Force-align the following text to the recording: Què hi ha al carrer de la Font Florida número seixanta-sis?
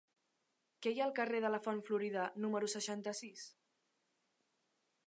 Què 0.85 0.93
hi 0.95 1.01
ha 1.01 1.03
al 1.07 1.13
carrer 1.19 1.41
de 1.45 1.51
la 1.55 1.59
Font 1.67 1.83
Florida 1.89 2.25
número 2.47 2.71
seixanta-sis? 2.77 3.47